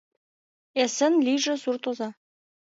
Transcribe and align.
Эсен 0.83 1.13
лийже 1.25 1.53
суртоза! 1.63 2.09